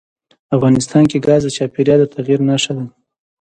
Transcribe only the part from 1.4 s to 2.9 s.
د چاپېریال د تغیر نښه ده.